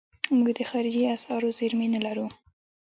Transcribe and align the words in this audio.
موږ 0.35 0.49
د 0.57 0.59
خارجي 0.69 1.03
اسعارو 1.15 1.55
زیرمې 1.57 1.87
نه 1.95 1.99
لرو. 2.05 2.25